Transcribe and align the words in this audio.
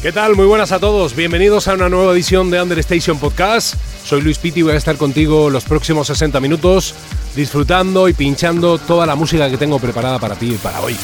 ¿Qué 0.00 0.12
tal? 0.12 0.36
Muy 0.36 0.46
buenas 0.46 0.70
a 0.70 0.78
todos. 0.78 1.16
Bienvenidos 1.16 1.66
a 1.66 1.74
una 1.74 1.88
nueva 1.88 2.12
edición 2.12 2.52
de 2.52 2.62
Understation 2.62 3.18
Podcast. 3.18 3.74
Soy 4.04 4.20
Luis 4.20 4.38
Pitti 4.38 4.60
y 4.60 4.62
voy 4.62 4.74
a 4.74 4.76
estar 4.76 4.96
contigo 4.96 5.50
los 5.50 5.64
próximos 5.64 6.06
60 6.06 6.38
minutos 6.38 6.94
disfrutando 7.34 8.08
y 8.08 8.12
pinchando 8.12 8.78
toda 8.78 9.06
la 9.06 9.16
música 9.16 9.50
que 9.50 9.56
tengo 9.56 9.80
preparada 9.80 10.20
para 10.20 10.36
ti 10.36 10.54
y 10.54 10.58
para 10.58 10.80
hoy. 10.82 10.96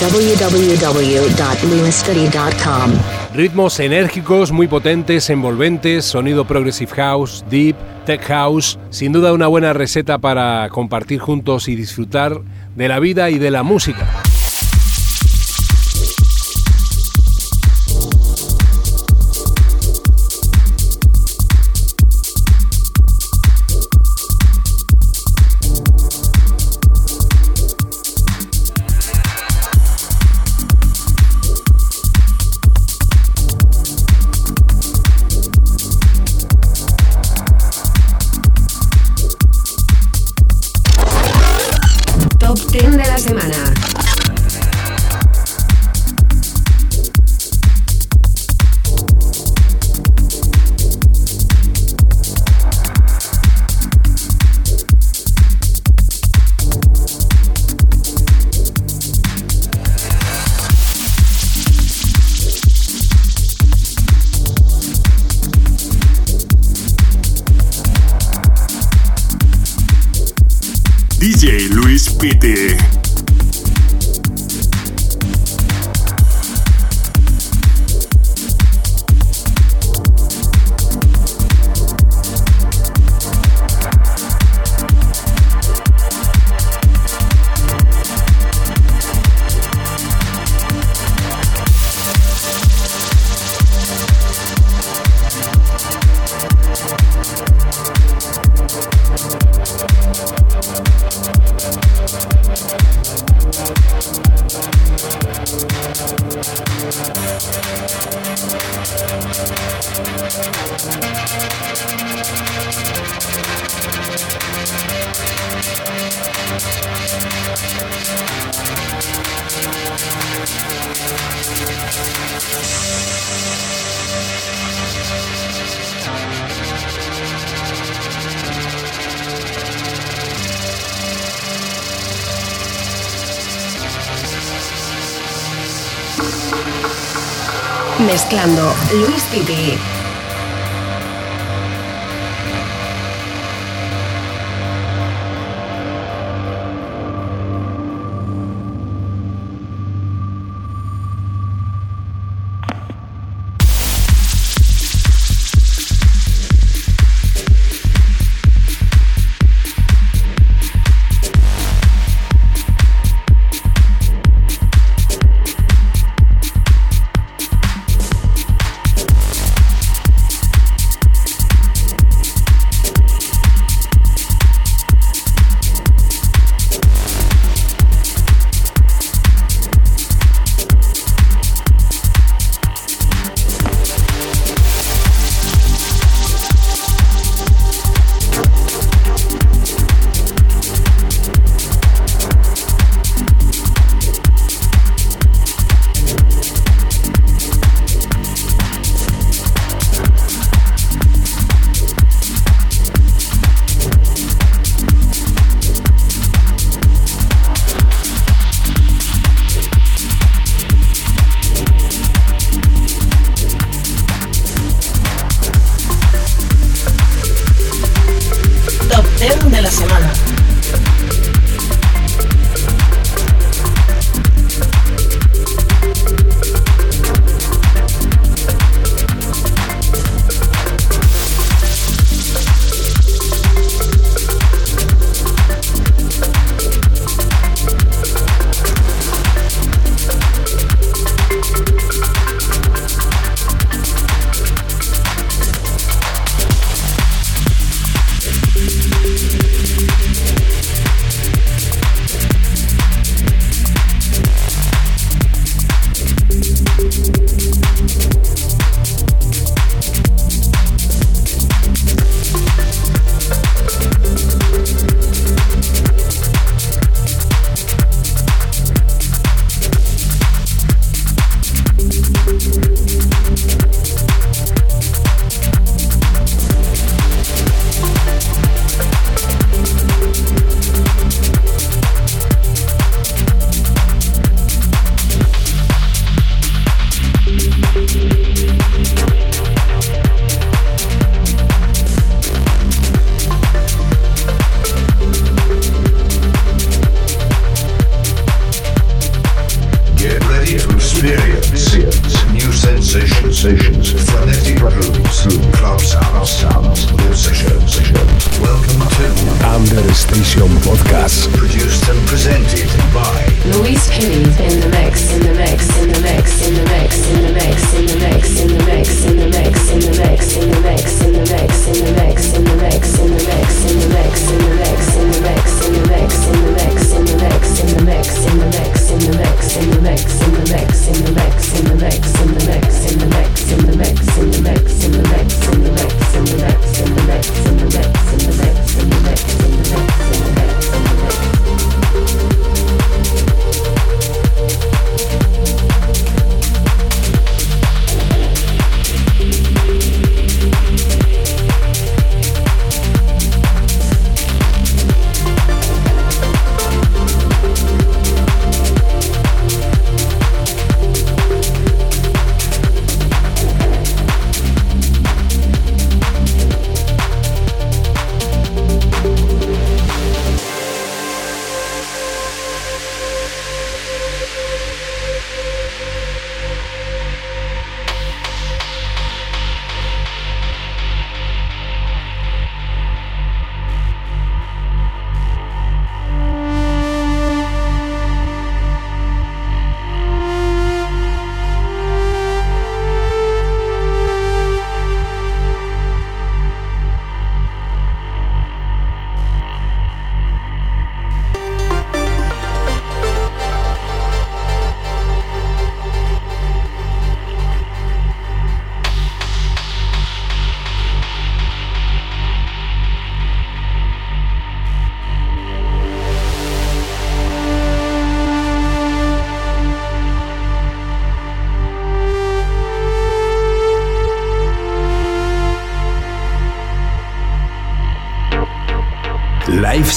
www.lewisfitty.com. 0.00 2.92
Ritmos 3.34 3.78
enérgicos, 3.80 4.52
muy 4.52 4.68
potentes, 4.68 5.28
envolventes, 5.28 6.06
sonido 6.06 6.46
progressive 6.46 6.92
house, 6.92 7.44
deep, 7.50 7.76
tech 8.06 8.22
house, 8.22 8.78
sin 8.88 9.12
duda 9.12 9.34
una 9.34 9.48
buena 9.48 9.74
receta 9.74 10.16
para 10.16 10.70
compartir 10.70 11.20
juntos 11.20 11.68
y 11.68 11.76
disfrutar 11.76 12.40
de 12.74 12.88
la 12.88 13.00
vida 13.00 13.28
y 13.28 13.38
de 13.38 13.50
la 13.50 13.62
música. 13.62 14.22
Luis 72.24 72.73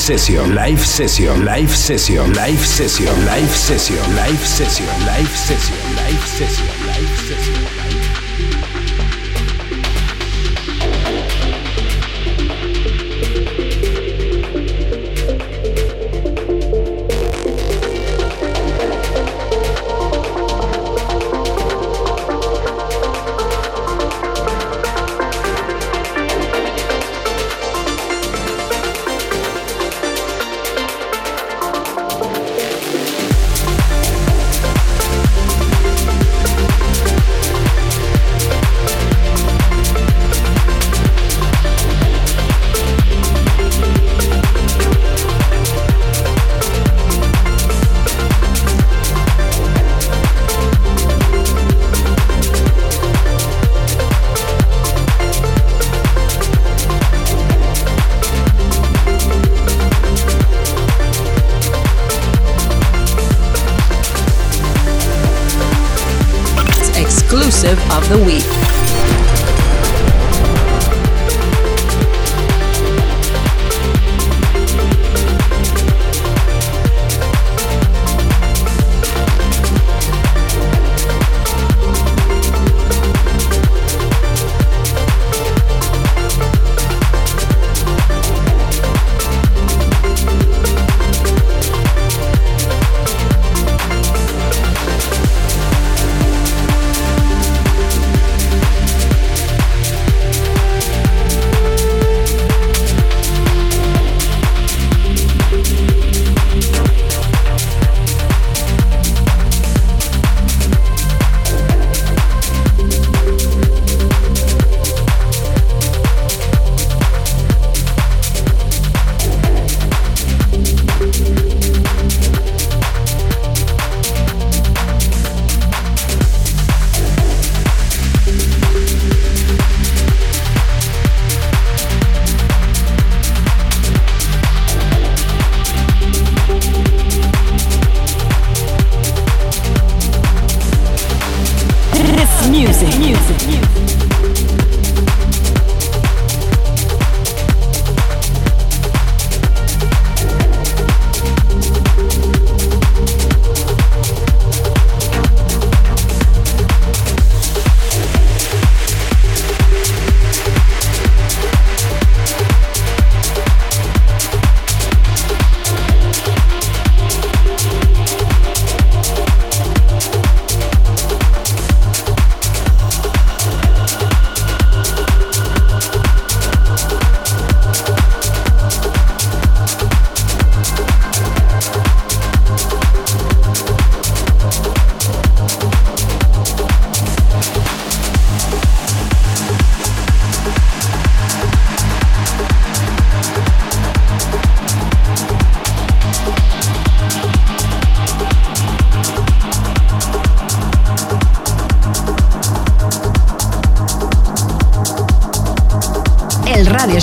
session, 0.08 0.56
live 0.56 0.80
session, 0.80 1.44
live 1.44 1.70
session, 1.70 2.32
live 2.32 2.66
session, 2.66 3.14
live 3.26 3.50
session, 3.50 3.50
live 3.50 3.50
session, 3.50 4.06
live 4.26 4.40
session, 4.40 4.86
live 5.06 5.36
session, 5.36 5.96
live 5.98 6.24
session. 6.24 6.87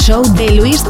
Show 0.04 0.22
de 0.34 0.50
Luis 0.50 0.82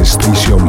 Estos 0.00 0.38
son 0.38 0.68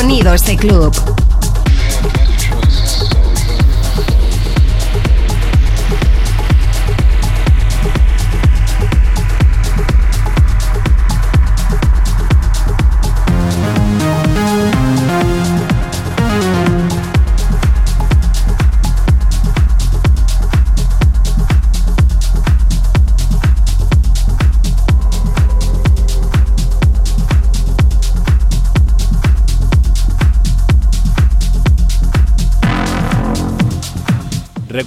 Sonidos 0.00 0.44
de 0.44 0.52
este 0.52 0.56
Club. 0.56 1.27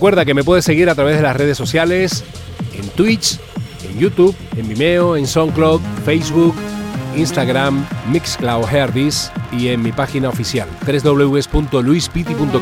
Recuerda 0.01 0.25
que 0.25 0.33
me 0.33 0.43
puedes 0.43 0.65
seguir 0.65 0.89
a 0.89 0.95
través 0.95 1.17
de 1.17 1.21
las 1.21 1.35
redes 1.35 1.55
sociales, 1.55 2.23
en 2.73 2.89
Twitch, 2.89 3.37
en 3.87 3.99
YouTube, 3.99 4.35
en 4.57 4.67
Vimeo, 4.67 5.15
en 5.15 5.27
SoundCloud, 5.27 5.79
Facebook, 6.03 6.55
Instagram, 7.15 7.85
Mixcloud 8.11 8.67
Herdis 8.67 9.31
y 9.51 9.67
en 9.67 9.83
mi 9.83 9.91
página 9.91 10.29
oficial 10.29 10.67
www.luispiti.com. 10.87 12.61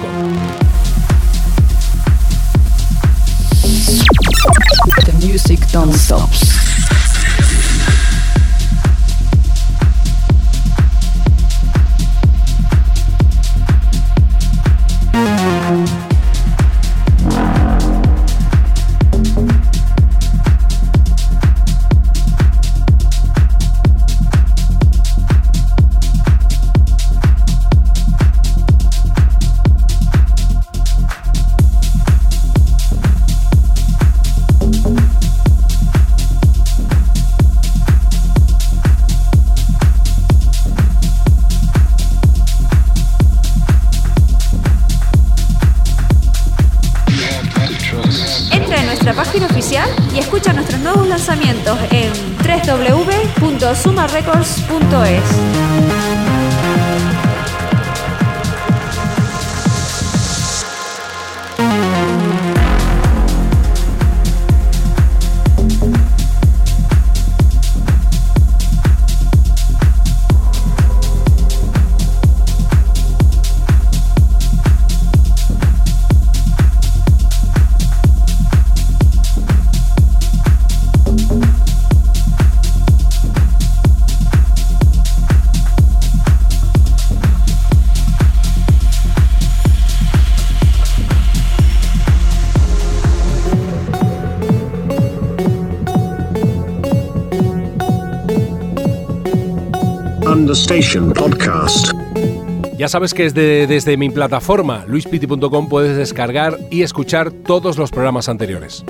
Sabes 102.90 103.14
que 103.14 103.22
desde, 103.22 103.68
desde 103.68 103.98
mi 103.98 104.10
plataforma 104.10 104.84
luispiti.com 104.88 105.70
puedes 105.70 105.96
descargar 105.96 106.58
y 106.72 106.82
escuchar 106.82 107.30
todos 107.32 107.78
los 107.78 107.92
programas 107.92 108.30
anteriores. 108.30 108.84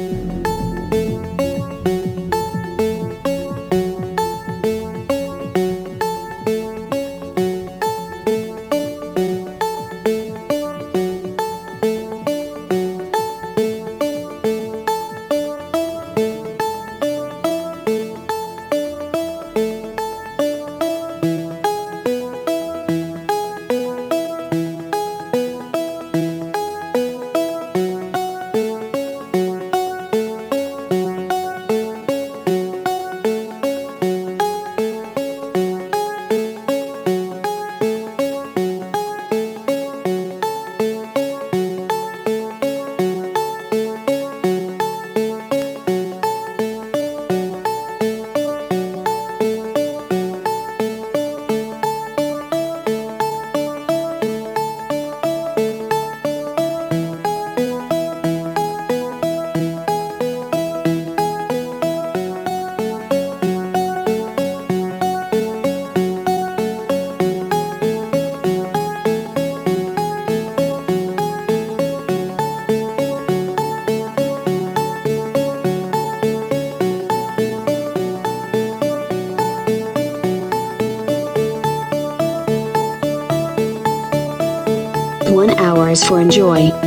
Enjoy. 86.29 86.78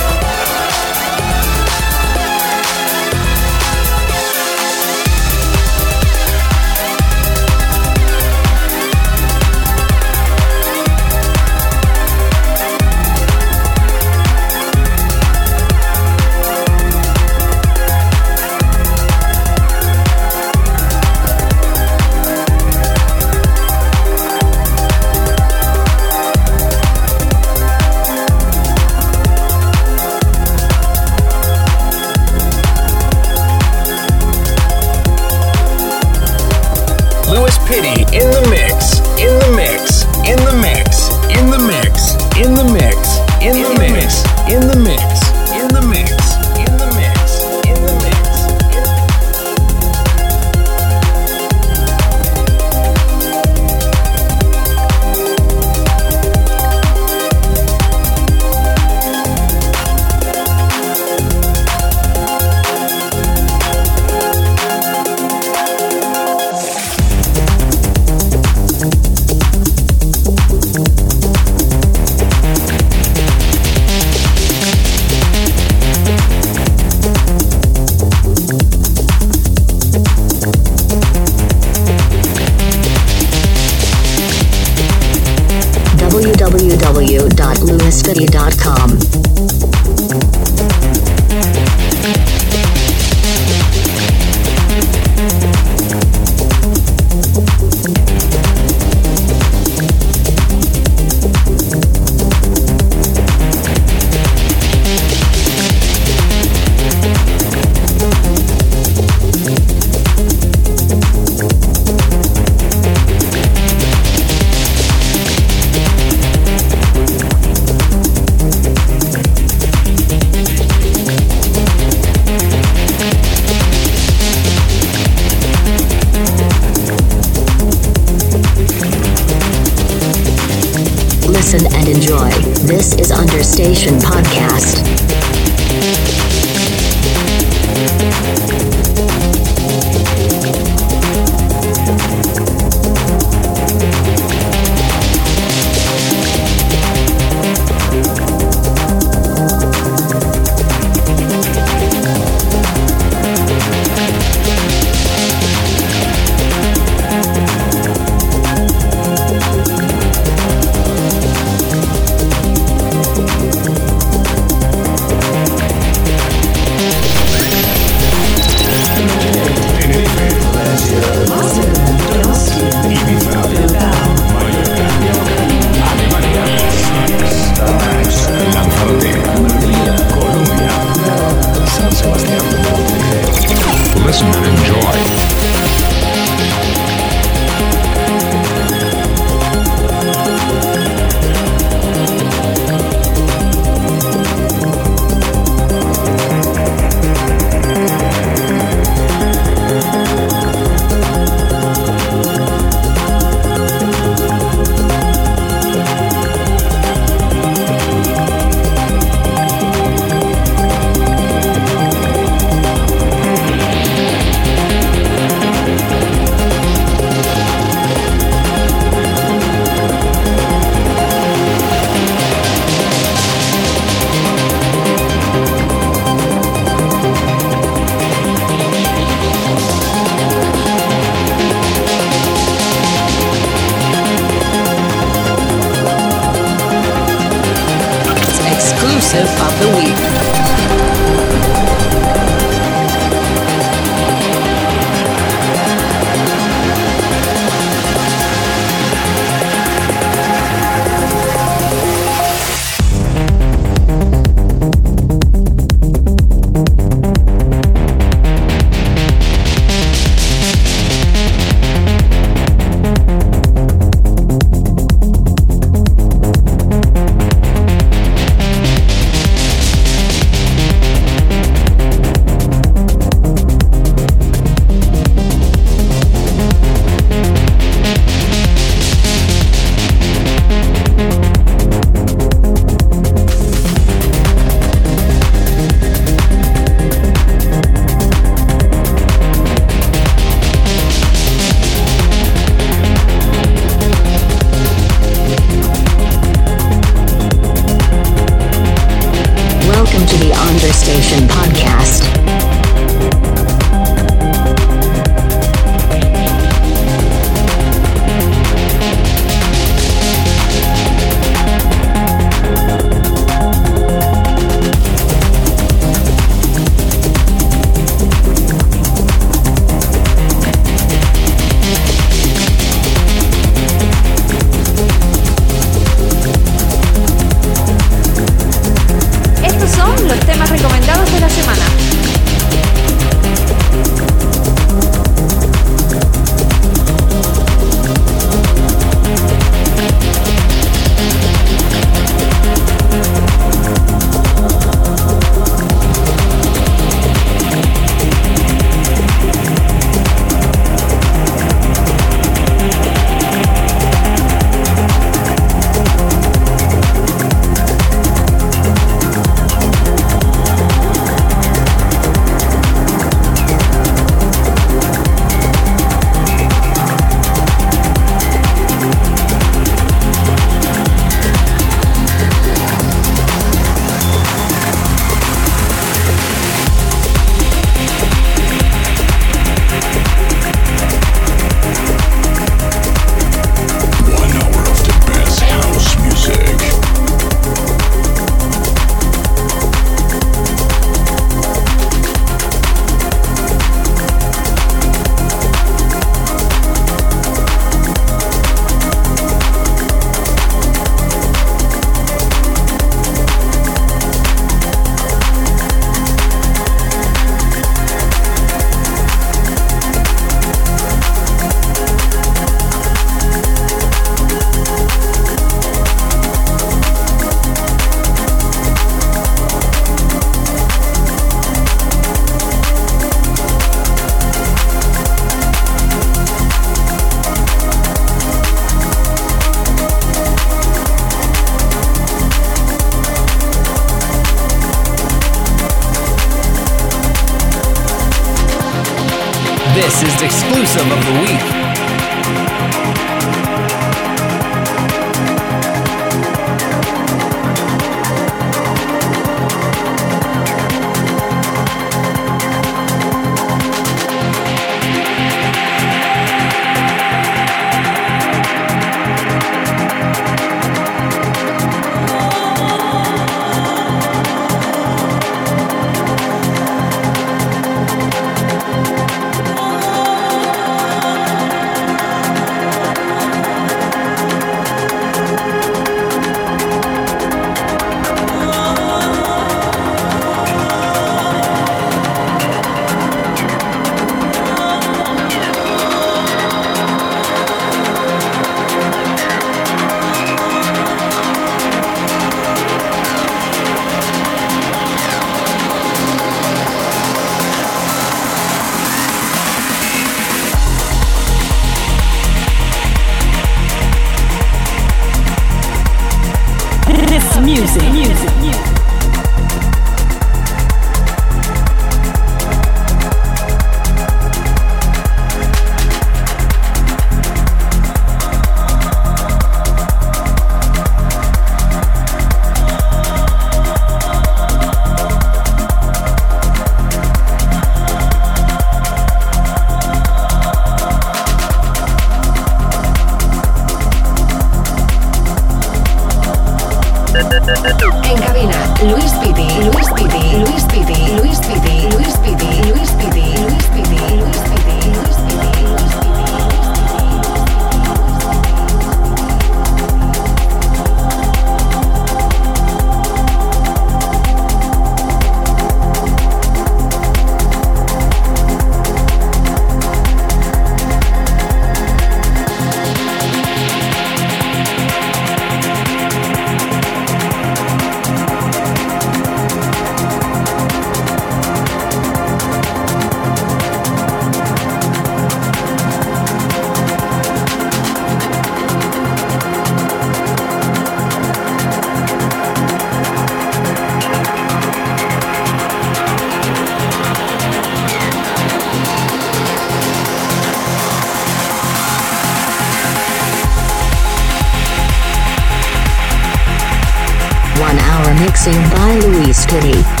Mixing 598.43 598.69
by 598.71 598.97
Luis 599.05 599.45
Kitty. 599.45 600.00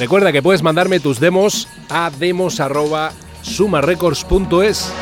Recuerda 0.00 0.32
que 0.32 0.40
puedes 0.40 0.62
mandarme 0.62 0.98
tus 0.98 1.20
demos 1.20 1.68
a 1.90 2.10
demos.sumarecords.es. 2.10 4.92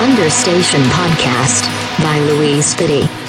Understation 0.00 0.88
Podcast 0.90 1.64
by 1.98 2.20
Louise. 2.30 3.25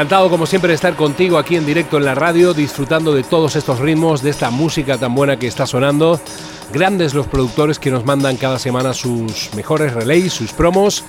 Encantado 0.00 0.30
como 0.30 0.46
siempre 0.46 0.68
de 0.68 0.76
estar 0.76 0.96
contigo 0.96 1.36
aquí 1.36 1.56
en 1.56 1.66
directo 1.66 1.98
en 1.98 2.06
la 2.06 2.14
radio, 2.14 2.54
disfrutando 2.54 3.12
de 3.12 3.22
todos 3.22 3.54
estos 3.54 3.80
ritmos, 3.80 4.22
de 4.22 4.30
esta 4.30 4.50
música 4.50 4.96
tan 4.96 5.14
buena 5.14 5.38
que 5.38 5.46
está 5.46 5.66
sonando. 5.66 6.18
Grandes 6.72 7.12
los 7.12 7.26
productores 7.26 7.78
que 7.78 7.90
nos 7.90 8.06
mandan 8.06 8.38
cada 8.38 8.58
semana 8.58 8.94
sus 8.94 9.52
mejores 9.54 9.92
relays, 9.92 10.32
sus 10.32 10.54
promos 10.54 11.04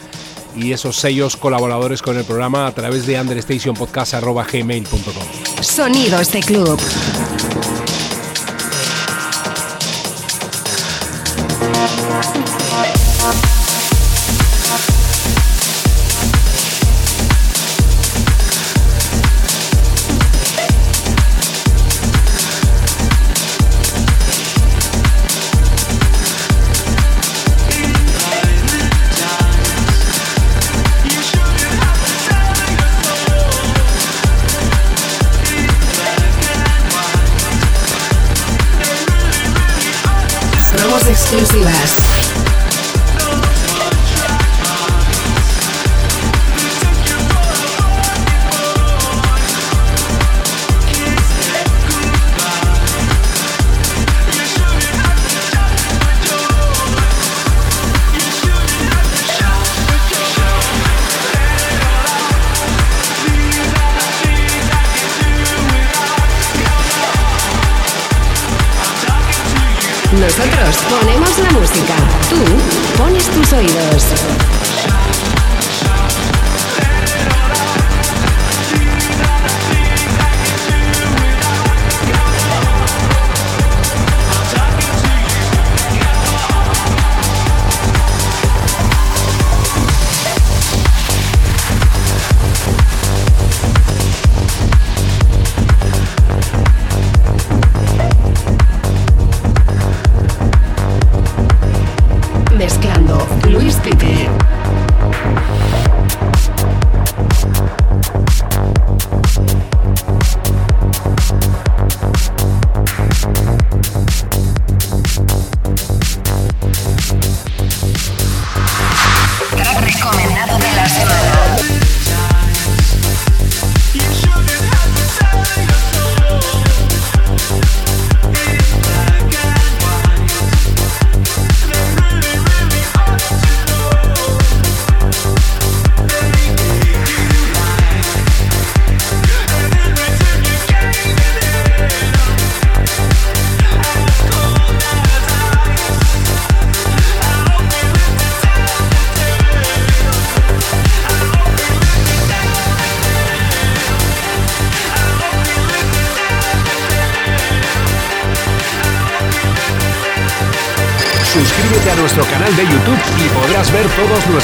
y 0.57 0.73
esos 0.73 0.97
sellos 0.97 1.37
colaboradores 1.37 2.01
con 2.01 2.17
el 2.17 2.25
programa 2.25 2.67
a 2.67 2.73
través 2.73 3.07
de 3.07 3.17
understationpodcast.gmail.com. 3.17 5.61
Sonidos 5.61 6.29
de 6.33 6.41
club. 6.41 6.77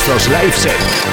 Live 0.07 0.55
sets. 0.55 1.06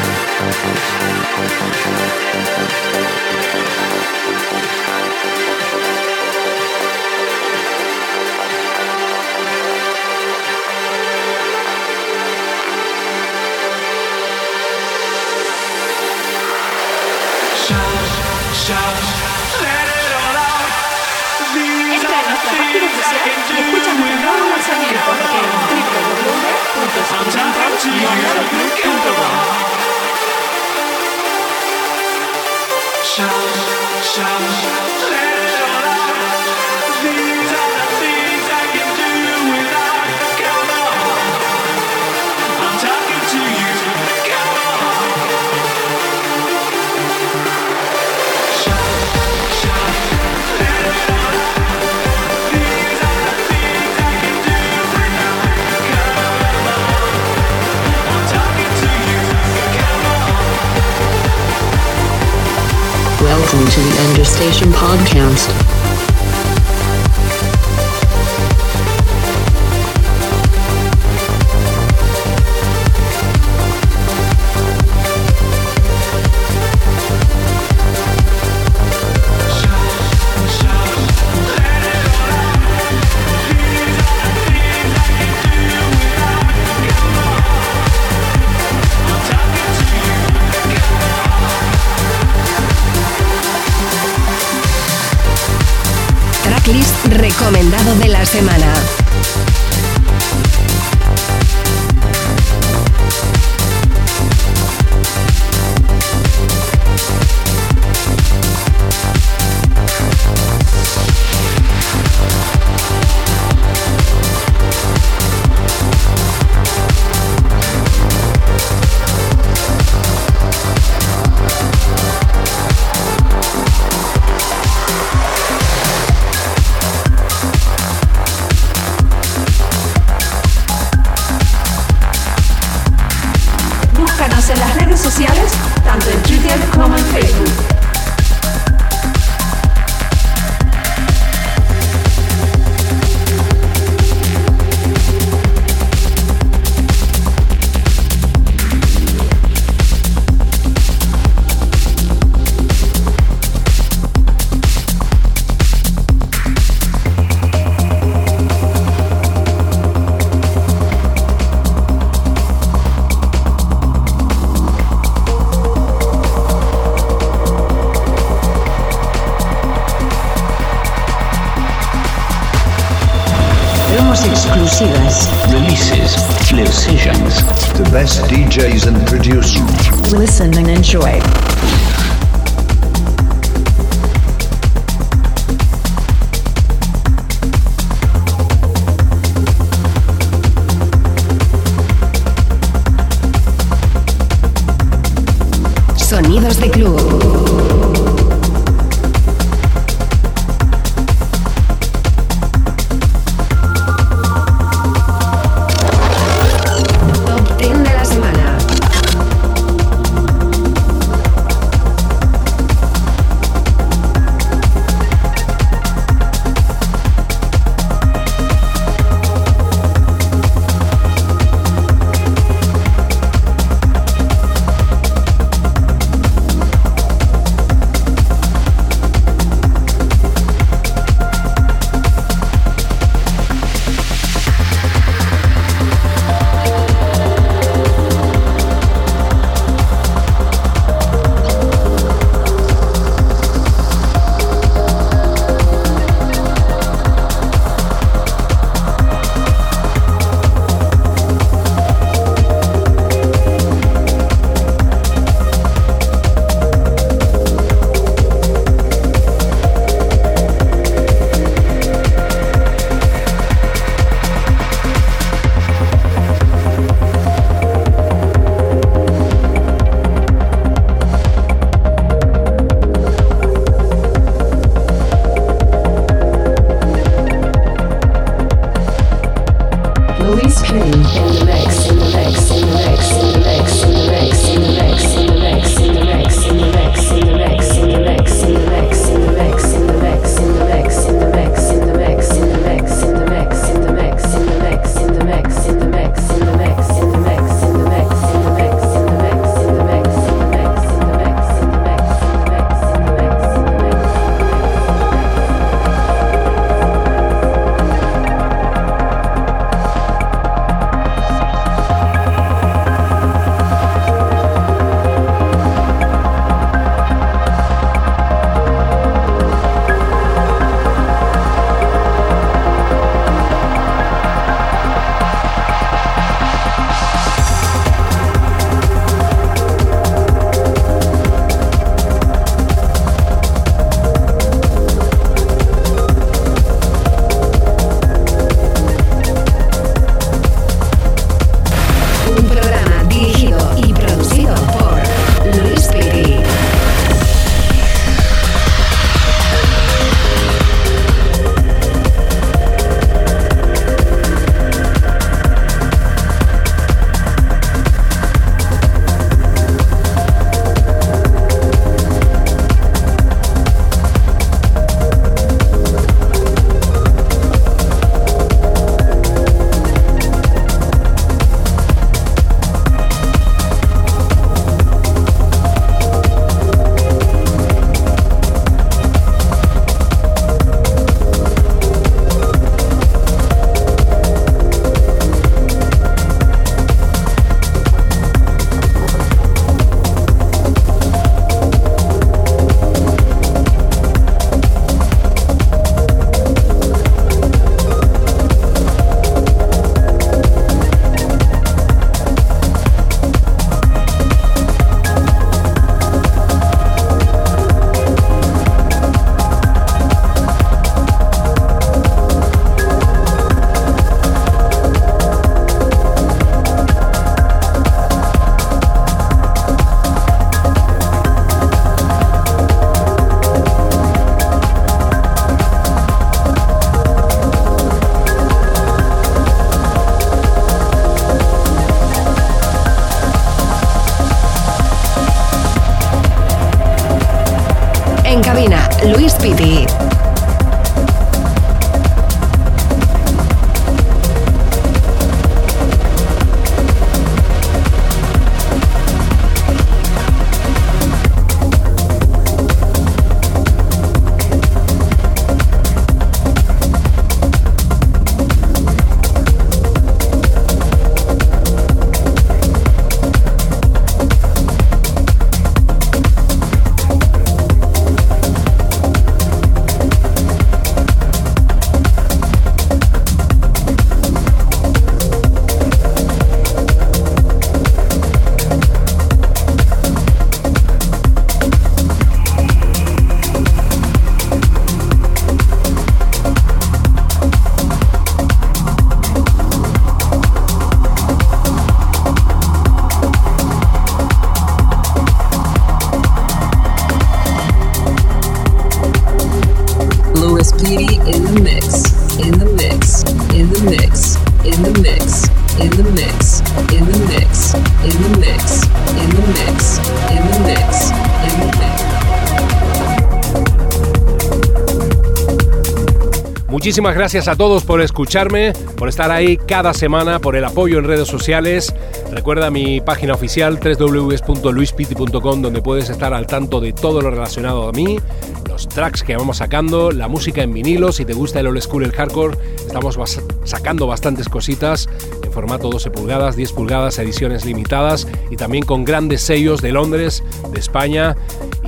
Muchísimas 516.95 517.17
gracias 517.17 517.49
a 517.49 517.57
todos 517.57 517.83
por 517.83 518.01
escucharme, 518.01 518.73
por 518.97 519.09
estar 519.09 519.33
ahí 519.33 519.57
cada 519.57 519.93
semana, 519.93 520.39
por 520.39 520.55
el 520.55 520.65
apoyo 520.65 521.01
en 521.01 521.05
redes 521.07 521.27
sociales. 521.27 521.93
Recuerda 522.31 522.71
mi 522.71 523.01
página 523.01 523.35
oficial 523.35 523.81
www.luispiti.com 523.81 525.61
donde 525.61 525.83
puedes 525.83 526.09
estar 526.09 526.33
al 526.33 526.47
tanto 526.47 526.79
de 526.81 526.93
todo 526.93 527.21
lo 527.21 527.33
relacionado 527.33 527.89
a 527.89 527.91
mí, 527.91 528.21
los 528.69 528.89
tracks 528.89 529.25
que 529.25 529.37
vamos 529.37 529.57
sacando, 529.57 530.13
la 530.13 530.29
música 530.29 530.63
en 530.63 530.73
vinilo, 530.73 531.11
si 531.11 531.25
te 531.25 531.33
gusta 531.33 531.59
el 531.59 531.67
old 531.67 531.81
school, 531.81 532.05
el 532.05 532.13
hardcore, 532.13 532.57
estamos 532.87 533.19
sacando 533.65 534.07
bastantes 534.07 534.49
cositas 534.49 535.09
en 535.43 535.51
formato 535.51 535.91
12 535.91 536.13
pulgadas, 536.13 536.55
10 536.55 536.71
pulgadas, 536.75 537.19
ediciones 537.19 537.65
limitadas 537.65 538.29
y 538.53 538.57
también 538.57 538.85
con 538.85 539.05
grandes 539.05 539.43
sellos 539.43 539.83
de 539.83 539.91
Londres, 539.91 540.45
de 540.73 540.79
España 540.79 541.35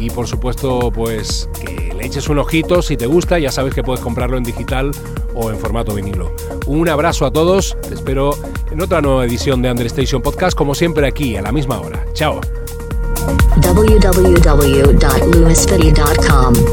y 0.01 0.11
por 0.11 0.27
supuesto 0.27 0.91
pues 0.91 1.49
que 1.65 1.86
le 1.97 2.07
eches 2.07 2.29
un 2.29 2.39
ojito 2.39 2.83
si 2.83 2.97
te 2.97 3.07
gusta, 3.07 3.39
ya 3.39 3.51
sabes 3.51 3.75
que 3.75 3.83
puedes 3.83 4.01
comprarlo 4.01 4.37
en 4.37 4.45
digital 4.45 4.91
o 5.35 5.51
en 5.51 5.59
formato 5.59 5.95
vinilo. 5.95 6.35
Un 6.67 6.89
abrazo 6.89 7.27
a 7.27 7.33
todos, 7.33 7.77
te 7.89 7.95
espero 7.95 8.37
en 8.71 8.81
otra 8.81 9.01
nueva 9.01 9.25
edición 9.25 9.63
de 9.63 9.71
Understation 9.71 10.23
Podcast 10.23 10.57
como 10.57 10.75
siempre 10.75 11.07
aquí 11.07 11.37
a 11.37 11.43
la 11.43 11.53
misma 11.53 11.81
hora. 11.81 12.05
Chao. 12.13 12.41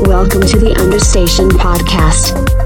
Welcome 0.05 0.45
to 0.47 0.59
the 0.59 0.73
Podcast. 1.57 2.62